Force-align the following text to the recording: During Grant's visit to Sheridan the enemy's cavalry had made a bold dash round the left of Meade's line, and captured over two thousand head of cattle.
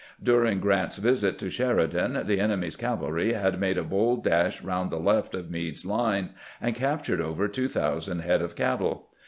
During 0.23 0.59
Grant's 0.61 0.97
visit 0.97 1.37
to 1.37 1.51
Sheridan 1.51 2.25
the 2.25 2.39
enemy's 2.39 2.75
cavalry 2.75 3.33
had 3.33 3.59
made 3.59 3.77
a 3.77 3.83
bold 3.83 4.23
dash 4.23 4.63
round 4.63 4.89
the 4.89 4.97
left 4.97 5.35
of 5.35 5.51
Meade's 5.51 5.85
line, 5.85 6.31
and 6.59 6.73
captured 6.75 7.21
over 7.21 7.47
two 7.47 7.67
thousand 7.67 8.21
head 8.21 8.41
of 8.41 8.55
cattle. 8.55 9.09